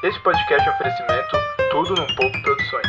Esse 0.00 0.20
podcast 0.20 0.68
é 0.68 0.70
um 0.70 0.74
oferecimento 0.74 1.36
Tudo 1.72 1.96
Num 1.96 2.06
Pouco 2.14 2.42
Produções. 2.42 2.86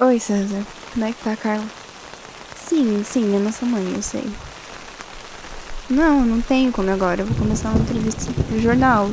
Oi, 0.00 0.18
César. 0.18 0.64
Como 0.94 1.04
é 1.04 1.12
que 1.12 1.22
tá, 1.22 1.36
Carla? 1.36 1.66
Sim, 2.56 3.04
sim, 3.04 3.36
é 3.36 3.38
nossa 3.38 3.66
mãe, 3.66 3.92
eu 3.94 4.00
sei. 4.00 4.24
Não, 5.90 6.24
não 6.24 6.40
tenho 6.40 6.72
como 6.72 6.90
agora. 6.90 7.20
Eu 7.20 7.26
vou 7.26 7.36
começar 7.36 7.68
uma 7.68 7.80
entrevista 7.80 8.32
no 8.50 8.58
jornal. 8.58 9.10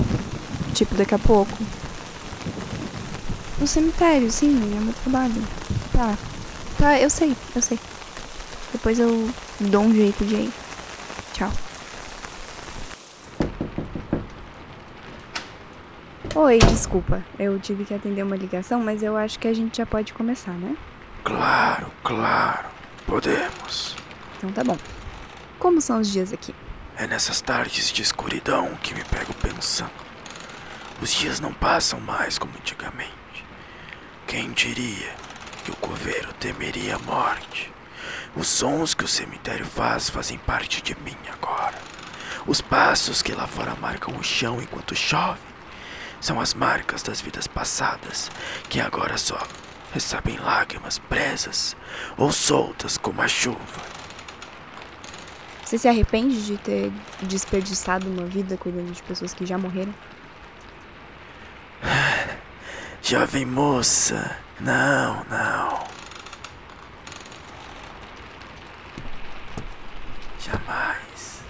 Tipo, 0.73 0.95
daqui 0.95 1.15
a 1.15 1.19
pouco. 1.19 1.51
No 3.59 3.67
cemitério, 3.67 4.31
sim, 4.31 4.55
é 4.75 4.79
meu 4.79 4.93
trabalho. 4.93 5.33
Tá. 5.91 6.17
Tá, 6.77 6.99
eu 6.99 7.09
sei, 7.09 7.35
eu 7.55 7.61
sei. 7.61 7.79
Depois 8.71 8.99
eu 8.99 9.29
dou 9.59 9.83
um 9.83 9.93
jeito 9.93 10.25
de 10.25 10.35
ir. 10.35 10.53
Tchau. 11.33 11.51
Oi, 16.35 16.57
desculpa. 16.57 17.23
Eu 17.37 17.59
tive 17.59 17.85
que 17.85 17.93
atender 17.93 18.23
uma 18.23 18.35
ligação, 18.35 18.81
mas 18.81 19.03
eu 19.03 19.15
acho 19.15 19.37
que 19.37 19.47
a 19.47 19.53
gente 19.53 19.77
já 19.77 19.85
pode 19.85 20.13
começar, 20.13 20.53
né? 20.53 20.75
Claro, 21.23 21.91
claro. 22.03 22.67
Podemos. 23.05 23.95
Então 24.37 24.51
tá 24.51 24.63
bom. 24.63 24.77
Como 25.59 25.79
são 25.79 26.01
os 26.01 26.11
dias 26.11 26.33
aqui? 26.33 26.53
É 26.97 27.07
nessas 27.07 27.39
tardes 27.39 27.91
de 27.91 28.01
escuridão 28.01 28.75
que 28.81 28.93
me 28.93 29.03
pego 29.03 29.33
pensando. 29.35 29.91
Os 31.01 31.13
dias 31.13 31.39
não 31.39 31.53
passam 31.53 31.99
mais 31.99 32.37
como 32.37 32.53
antigamente. 32.57 33.22
Quem 34.33 34.49
diria 34.49 35.13
que 35.63 35.69
o 35.69 35.75
coveiro 35.75 36.33
temeria 36.39 36.95
a 36.95 36.99
morte? 36.99 37.71
Os 38.35 38.47
sons 38.47 38.95
que 38.95 39.05
o 39.05 39.07
cemitério 39.07 39.63
faz 39.63 40.09
fazem 40.09 40.39
parte 40.39 40.81
de 40.81 40.95
mim 41.01 41.15
agora. 41.31 41.77
Os 42.47 42.59
passos 42.59 43.21
que 43.21 43.31
lá 43.31 43.45
fora 43.45 43.75
marcam 43.75 44.17
o 44.17 44.23
chão 44.23 44.59
enquanto 44.59 44.95
chove 44.95 45.39
são 46.19 46.41
as 46.41 46.55
marcas 46.55 47.03
das 47.03 47.21
vidas 47.21 47.45
passadas 47.45 48.31
que 48.69 48.81
agora 48.81 49.19
só 49.19 49.37
recebem 49.93 50.35
lágrimas 50.37 50.97
presas 50.97 51.77
ou 52.17 52.31
soltas 52.31 52.97
como 52.97 53.21
a 53.21 53.27
chuva. 53.27 53.83
Você 55.63 55.77
se 55.77 55.87
arrepende 55.87 56.43
de 56.43 56.57
ter 56.57 56.91
desperdiçado 57.21 58.09
uma 58.09 58.25
vida 58.25 58.57
cuidando 58.57 58.93
de 58.93 59.03
pessoas 59.03 59.31
que 59.31 59.45
já 59.45 59.59
morreram? 59.59 59.93
Jovem 63.13 63.45
moça, 63.45 64.39
não, 64.59 65.23
não. 65.25 65.83
Jamais. 70.39 71.43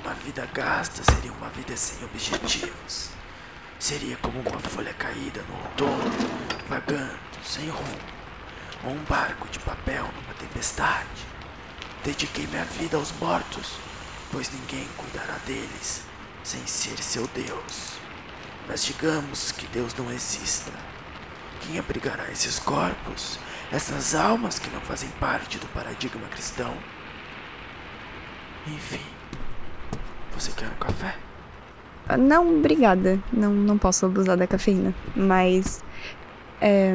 Uma 0.00 0.14
vida 0.14 0.48
gasta 0.54 1.02
seria 1.02 1.32
uma 1.32 1.48
vida 1.48 1.76
sem 1.76 2.04
objetivos. 2.04 3.10
Seria 3.80 4.16
como 4.18 4.38
uma 4.48 4.60
folha 4.60 4.94
caída 4.94 5.42
no 5.48 5.56
outono, 5.56 6.12
vagando, 6.68 7.18
sem 7.44 7.68
rumo, 7.68 7.98
ou 8.84 8.92
um 8.92 9.04
barco 9.08 9.48
de 9.48 9.58
papel 9.58 10.04
numa 10.04 10.34
tempestade. 10.34 11.26
Dediquei 12.04 12.46
minha 12.46 12.64
vida 12.64 12.96
aos 12.96 13.10
mortos, 13.18 13.72
pois 14.30 14.48
ninguém 14.52 14.86
cuidará 14.96 15.34
deles 15.44 16.04
sem 16.44 16.64
ser 16.64 17.02
seu 17.02 17.26
Deus. 17.26 17.99
Mas 18.70 18.84
digamos 18.84 19.50
que 19.50 19.66
Deus 19.66 19.92
não 19.96 20.12
exista. 20.12 20.70
Quem 21.60 21.76
abrigará 21.76 22.30
esses 22.30 22.60
corpos, 22.60 23.36
essas 23.72 24.14
almas 24.14 24.60
que 24.60 24.70
não 24.70 24.80
fazem 24.80 25.08
parte 25.18 25.58
do 25.58 25.66
paradigma 25.74 26.28
cristão? 26.28 26.72
Enfim, 28.68 29.00
você 30.32 30.52
quer 30.52 30.68
um 30.68 30.78
café? 30.78 31.16
Ah, 32.08 32.16
Não, 32.16 32.58
obrigada. 32.58 33.18
Não, 33.32 33.52
não 33.52 33.76
posso 33.76 34.06
abusar 34.06 34.36
da 34.36 34.46
cafeína. 34.46 34.94
Mas. 35.16 35.82
É... 36.60 36.94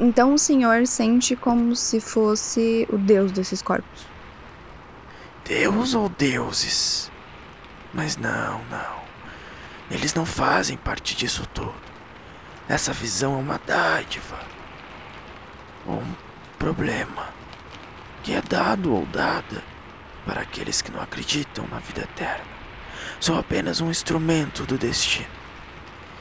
Então 0.00 0.34
o 0.34 0.38
senhor 0.38 0.84
sente 0.84 1.36
como 1.36 1.76
se 1.76 2.00
fosse 2.00 2.88
o 2.90 2.98
deus 2.98 3.30
desses 3.30 3.62
corpos. 3.62 4.04
Deus 5.44 5.94
ou 5.94 6.08
deuses? 6.08 7.08
Mas 7.94 8.16
não, 8.16 8.60
não. 8.68 8.99
Eles 9.90 10.14
não 10.14 10.24
fazem 10.24 10.76
parte 10.76 11.16
disso 11.16 11.46
tudo. 11.52 11.74
Essa 12.68 12.92
visão 12.92 13.34
é 13.34 13.38
uma 13.38 13.60
dádiva. 13.66 14.38
Um 15.86 16.14
problema. 16.58 17.28
Que 18.22 18.34
é 18.34 18.40
dado 18.40 18.94
ou 18.94 19.04
dada 19.06 19.64
para 20.24 20.42
aqueles 20.42 20.80
que 20.80 20.92
não 20.92 21.00
acreditam 21.00 21.66
na 21.66 21.78
vida 21.78 22.02
eterna. 22.02 22.44
Sou 23.18 23.36
apenas 23.36 23.80
um 23.80 23.90
instrumento 23.90 24.64
do 24.64 24.78
destino. 24.78 25.26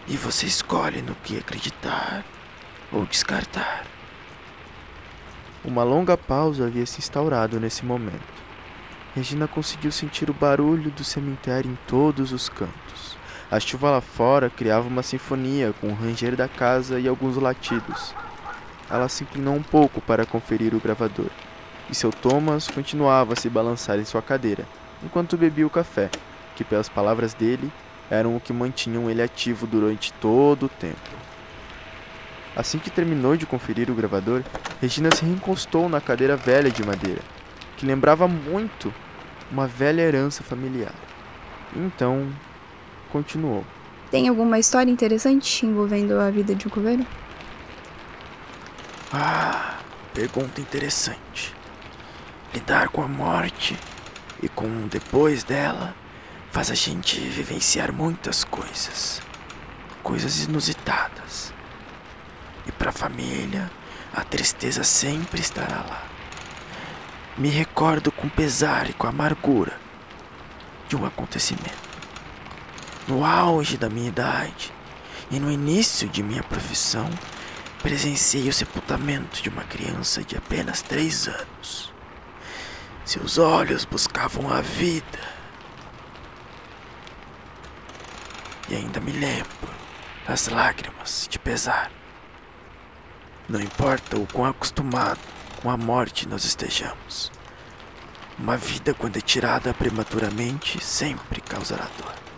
E 0.07 0.17
você 0.17 0.47
escolhe 0.47 1.03
no 1.03 1.13
que 1.13 1.37
acreditar 1.37 2.25
ou 2.91 3.05
descartar. 3.05 3.85
Uma 5.63 5.83
longa 5.83 6.17
pausa 6.17 6.65
havia 6.65 6.85
se 6.87 6.97
instaurado 6.97 7.59
nesse 7.59 7.85
momento. 7.85 8.39
Regina 9.15 9.47
conseguiu 9.47 9.91
sentir 9.91 10.29
o 10.29 10.33
barulho 10.33 10.89
do 10.89 11.03
cemitério 11.03 11.69
em 11.69 11.77
todos 11.85 12.31
os 12.31 12.49
cantos. 12.49 13.18
A 13.51 13.59
chuva 13.59 13.89
lá 13.89 13.99
fora 13.99 14.47
criava 14.47 14.87
uma 14.87 15.01
sinfonia 15.01 15.73
com 15.81 15.87
o 15.87 15.95
ranger 15.95 16.35
da 16.35 16.47
casa 16.47 16.99
e 16.99 17.07
alguns 17.07 17.35
latidos. 17.35 18.13
Ela 18.87 19.09
se 19.09 19.23
inclinou 19.23 19.55
um 19.55 19.63
pouco 19.63 19.99
para 19.99 20.23
conferir 20.23 20.75
o 20.75 20.79
gravador, 20.79 21.31
e 21.89 21.95
seu 21.95 22.11
Thomas 22.11 22.67
continuava 22.67 23.33
a 23.33 23.35
se 23.35 23.49
balançar 23.49 23.97
em 23.97 24.05
sua 24.05 24.21
cadeira, 24.21 24.65
enquanto 25.03 25.35
bebia 25.35 25.65
o 25.65 25.69
café, 25.69 26.11
que, 26.55 26.63
pelas 26.63 26.87
palavras 26.87 27.33
dele, 27.33 27.71
eram 28.07 28.35
o 28.35 28.39
que 28.39 28.53
mantinham 28.53 29.09
ele 29.09 29.21
ativo 29.21 29.65
durante 29.65 30.13
todo 30.13 30.67
o 30.67 30.69
tempo. 30.69 31.09
Assim 32.55 32.77
que 32.77 32.91
terminou 32.91 33.35
de 33.35 33.47
conferir 33.47 33.89
o 33.89 33.95
gravador, 33.95 34.43
Regina 34.79 35.09
se 35.15 35.25
reencostou 35.25 35.89
na 35.89 35.99
cadeira 35.99 36.35
velha 36.35 36.69
de 36.69 36.85
madeira, 36.85 37.21
que 37.77 37.85
lembrava 37.85 38.27
muito 38.27 38.93
uma 39.51 39.65
velha 39.65 40.01
herança 40.01 40.43
familiar. 40.43 40.93
Então, 41.75 42.27
continuou. 43.11 43.65
Tem 44.11 44.27
alguma 44.27 44.57
história 44.57 44.91
interessante 44.91 45.65
envolvendo 45.65 46.19
a 46.19 46.29
vida 46.31 46.55
de 46.55 46.67
um 46.67 46.69
coveiro? 46.69 47.05
Ah, 49.13 49.77
pergunta 50.13 50.61
interessante. 50.61 51.53
Lidar 52.53 52.89
com 52.89 53.03
a 53.03 53.07
morte 53.07 53.77
e 54.41 54.49
com 54.49 54.65
o 54.65 54.87
depois 54.87 55.43
dela 55.43 55.95
faz 56.51 56.71
a 56.71 56.75
gente 56.75 57.19
vivenciar 57.19 57.91
muitas 57.91 58.43
coisas, 58.43 59.21
coisas 60.01 60.43
inusitadas. 60.43 61.53
E 62.65 62.71
para 62.71 62.89
a 62.89 62.93
família, 62.93 63.69
a 64.13 64.23
tristeza 64.23 64.83
sempre 64.83 65.39
estará 65.39 65.77
lá. 65.87 66.03
Me 67.37 67.49
recordo 67.49 68.11
com 68.11 68.27
pesar 68.27 68.89
e 68.89 68.93
com 68.93 69.07
amargura 69.07 69.77
de 70.87 70.95
um 70.95 71.05
acontecimento. 71.05 71.88
No 73.09 73.25
auge 73.25 73.75
da 73.75 73.89
minha 73.89 74.07
idade 74.07 74.71
e 75.31 75.39
no 75.39 75.51
início 75.51 76.07
de 76.07 76.21
minha 76.21 76.43
profissão, 76.43 77.09
presenciei 77.81 78.47
o 78.47 78.53
sepultamento 78.53 79.41
de 79.41 79.49
uma 79.49 79.63
criança 79.63 80.23
de 80.23 80.37
apenas 80.37 80.83
três 80.83 81.27
anos. 81.27 81.91
Seus 83.03 83.39
olhos 83.39 83.83
buscavam 83.83 84.53
a 84.53 84.61
vida. 84.61 85.19
E 88.69 88.75
ainda 88.75 88.99
me 88.99 89.11
lembro 89.11 89.73
das 90.27 90.47
lágrimas 90.47 91.27
de 91.27 91.39
pesar. 91.39 91.91
Não 93.49 93.59
importa 93.59 94.19
o 94.19 94.27
quão 94.27 94.45
acostumado 94.45 95.19
com 95.63 95.71
a 95.71 95.77
morte 95.77 96.27
nós 96.27 96.45
estejamos. 96.45 97.31
Uma 98.37 98.55
vida, 98.55 98.93
quando 98.93 99.17
é 99.17 99.21
tirada 99.21 99.73
prematuramente, 99.73 100.79
sempre 100.83 101.41
causará 101.41 101.87
dor. 101.97 102.28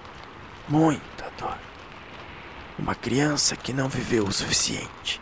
Muita 0.72 1.30
dor. 1.38 1.58
Uma 2.80 2.96
criança 2.96 3.58
que 3.58 3.74
não 3.74 3.90
viveu 3.90 4.24
o 4.24 4.32
suficiente, 4.32 5.20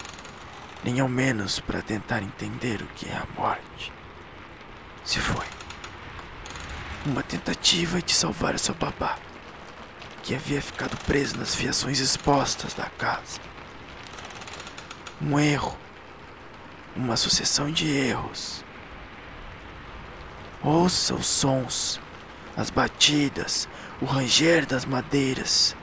nem 0.83 0.99
ao 0.99 1.09
menos 1.09 1.59
para 1.59 1.81
tentar 1.81 2.21
entender 2.21 2.83
o 2.83 2.87
que 2.89 3.09
é 3.09 3.15
a 3.15 3.25
morte. 3.35 3.91
Se 5.03 5.17
foi. 5.17 5.47
Uma 7.03 7.23
tentativa 7.23 7.99
de 7.99 8.13
salvar 8.13 8.59
seu 8.59 8.75
babá, 8.75 9.17
que 10.21 10.35
havia 10.35 10.61
ficado 10.61 10.95
preso 11.07 11.35
nas 11.39 11.55
fiações 11.55 11.99
expostas 11.99 12.75
da 12.75 12.85
casa. 12.85 13.41
Um 15.19 15.39
erro. 15.39 15.75
Uma 16.95 17.17
sucessão 17.17 17.71
de 17.71 17.87
erros. 17.87 18.63
Ouça 20.61 21.15
os 21.15 21.25
sons, 21.25 21.99
as 22.59 22.69
batidas, 22.69 23.69
o 24.01 24.05
ranger 24.05 24.65
das 24.65 24.83
madeiras, 24.83 25.77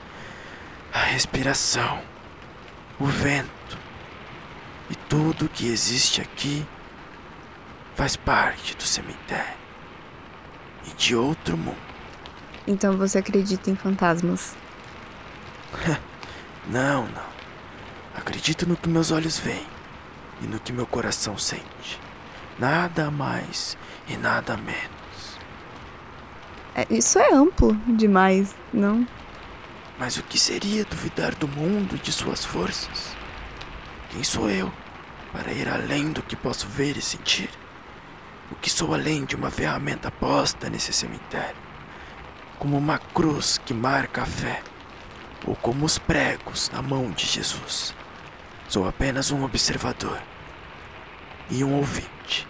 a 0.93 0.99
respiração, 0.99 1.99
o 2.99 3.05
vento 3.07 3.77
e 4.87 4.95
tudo 4.95 5.49
que 5.49 5.67
existe 5.67 6.21
aqui 6.21 6.63
faz 7.95 8.15
parte 8.15 8.75
do 8.75 8.83
cemitério 8.83 9.57
e 10.85 10.93
de 10.93 11.15
outro 11.15 11.57
mundo. 11.57 11.75
Então 12.67 12.95
você 12.95 13.17
acredita 13.17 13.71
em 13.71 13.75
fantasmas? 13.75 14.55
Não, 16.69 17.07
não. 17.07 17.25
Acredito 18.13 18.67
no 18.67 18.75
que 18.75 18.89
meus 18.89 19.09
olhos 19.09 19.39
veem 19.39 19.65
e 20.41 20.47
no 20.47 20.59
que 20.59 20.73
meu 20.73 20.85
coração 20.85 21.37
sente. 21.37 21.97
Nada 22.59 23.09
mais 23.09 23.77
e 24.05 24.17
nada 24.17 24.57
menos. 24.57 24.96
É, 26.77 26.85
isso 26.91 27.17
é 27.17 27.33
amplo 27.33 27.73
demais, 27.87 28.55
não? 28.71 29.03
Mas 29.97 30.17
o 30.17 30.21
que 30.21 30.37
seria 30.37 30.85
duvidar 30.85 31.33
do 31.33 31.47
mundo 31.47 31.95
e 31.95 31.97
de 31.97 32.11
suas 32.11 32.45
forças? 32.45 33.15
Quem 34.11 34.23
sou 34.23 34.47
eu 34.47 34.71
para 35.31 35.51
ir 35.51 35.67
além 35.67 36.11
do 36.11 36.21
que 36.21 36.35
posso 36.35 36.67
ver 36.67 36.95
e 36.95 37.01
sentir? 37.01 37.49
O 38.51 38.55
que 38.55 38.69
sou 38.69 38.93
além 38.93 39.25
de 39.25 39.35
uma 39.35 39.49
ferramenta 39.49 40.11
posta 40.11 40.69
nesse 40.69 40.93
cemitério? 40.93 41.57
Como 42.59 42.77
uma 42.77 42.99
cruz 42.99 43.59
que 43.65 43.73
marca 43.73 44.21
a 44.21 44.27
fé, 44.27 44.61
ou 45.47 45.55
como 45.55 45.83
os 45.83 45.97
pregos 45.97 46.69
na 46.69 46.83
mão 46.83 47.09
de 47.09 47.25
Jesus. 47.25 47.95
Sou 48.69 48.87
apenas 48.87 49.31
um 49.31 49.43
observador 49.43 50.21
e 51.49 51.63
um 51.63 51.73
ouvinte. 51.73 52.47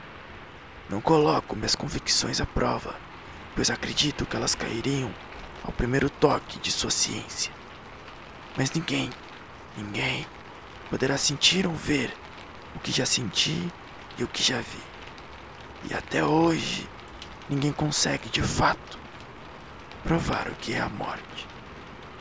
Não 0.90 1.00
coloco 1.00 1.56
minhas 1.56 1.76
convicções 1.76 2.42
à 2.42 2.46
prova, 2.46 3.07
pois 3.58 3.72
acredito 3.72 4.24
que 4.24 4.36
elas 4.36 4.54
cairiam 4.54 5.12
ao 5.64 5.72
primeiro 5.72 6.12
toque 6.12 6.60
de 6.60 6.72
sua 6.72 6.92
ciência. 6.92 7.52
Mas 8.56 8.72
ninguém, 8.72 9.10
ninguém 9.76 10.28
poderá 10.92 11.18
sentir 11.18 11.66
ou 11.66 11.74
ver 11.74 12.16
o 12.76 12.80
que 12.80 12.92
já 12.92 13.04
senti 13.04 13.68
e 14.16 14.24
o 14.24 14.28
que 14.28 14.44
já 14.44 14.62
vi. 14.62 14.84
E 15.90 15.94
até 15.96 16.24
hoje, 16.24 16.88
ninguém 17.50 17.72
consegue 17.72 18.30
de 18.30 18.44
fato 18.44 19.00
provar 20.04 20.48
o 20.50 20.56
que 20.56 20.74
é 20.74 20.80
a 20.80 20.90
morte. 20.90 21.48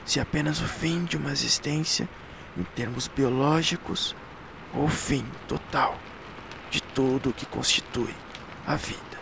Se 0.07 0.19
apenas 0.19 0.63
o 0.63 0.67
fim 0.67 1.05
de 1.05 1.19
uma 1.19 1.33
existência 1.33 2.09
em 2.57 2.65
termos 2.65 3.09
biológicos 3.09 4.17
ou 4.73 4.85
o 4.85 4.89
fim 4.89 5.23
total 5.47 5.99
de 6.71 6.83
tudo 6.83 7.29
o 7.29 7.35
que 7.35 7.45
constitui 7.45 8.15
a 8.67 8.75
vida. 8.75 9.16